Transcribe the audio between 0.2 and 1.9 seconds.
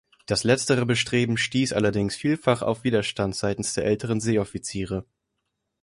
Das letztere Bestreben stieß